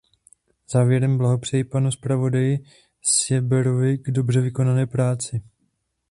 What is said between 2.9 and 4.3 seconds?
Seeberovi k